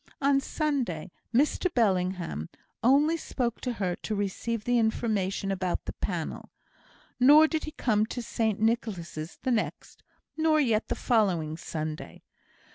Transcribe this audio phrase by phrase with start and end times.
[0.19, 2.49] On Sunday, Mr Bellingham
[2.81, 6.49] only spoke to her to receive the information about the panel;
[7.19, 10.01] nor did he come to St Nicholas' the next,
[10.35, 12.23] nor yet the following Sunday.